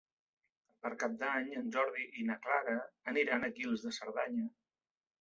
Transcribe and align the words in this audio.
Per 0.85 0.91
Cap 1.03 1.13
d'Any 1.19 1.51
en 1.61 1.69
Jordi 1.77 2.07
i 2.23 2.27
na 2.31 2.39
Clara 2.49 2.81
aniran 3.15 3.49
a 3.51 3.55
Guils 3.61 3.89
de 3.89 3.97
Cerdanya. 4.03 4.53